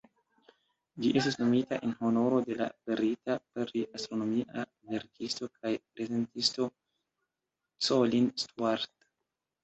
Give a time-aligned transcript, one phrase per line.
[1.03, 6.67] Ĝi estis nomita en honoro de la brita pri-astronomia verkisto kaj prezentisto
[7.89, 8.91] "Colin Stuart".